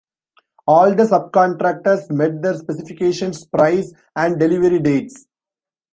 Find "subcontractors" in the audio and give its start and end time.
1.03-2.09